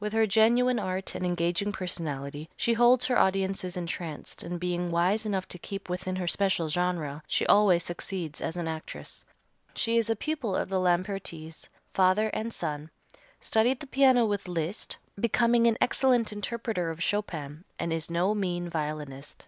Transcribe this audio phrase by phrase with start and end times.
[0.00, 5.26] With her genuine art and engaging personality she holds her audiences entranced and, being wise
[5.26, 9.22] enough to keep within her special genre, she always succeeds as an actress.
[9.74, 12.88] She is a pupil of the Lampertis, father and son,
[13.38, 18.70] studied the piano with Liszt, becoming an excellent interpreter of Chopin, and is no mean
[18.70, 19.44] violinist.